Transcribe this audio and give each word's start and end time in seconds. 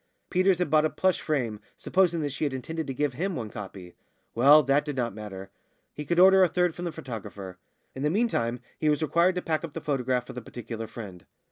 Peters 0.31 0.57
had 0.57 0.71
bought 0.71 0.83
a 0.83 0.89
plush 0.89 1.21
frame, 1.21 1.59
supposing 1.77 2.21
that 2.21 2.31
she 2.33 2.43
had 2.43 2.53
intended 2.53 2.87
to 2.87 2.93
give 2.95 3.13
him 3.13 3.35
one 3.35 3.51
copy; 3.51 3.93
well, 4.33 4.63
that 4.63 4.83
did 4.83 4.95
not 4.95 5.13
matter; 5.13 5.51
he 5.93 6.05
could 6.05 6.17
order 6.17 6.41
a 6.41 6.47
third 6.47 6.73
from 6.73 6.85
the 6.85 6.91
photographer. 6.91 7.59
In 7.93 8.01
the 8.01 8.09
meantime 8.09 8.61
he 8.79 8.89
was 8.89 9.03
required 9.03 9.35
to 9.35 9.43
pack 9.43 9.63
up 9.63 9.73
the 9.75 9.79
photograph 9.79 10.25
for 10.25 10.33
the 10.33 10.41
particular 10.41 10.87
friend. 10.87 11.23